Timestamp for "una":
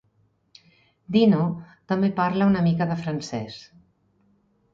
2.53-2.65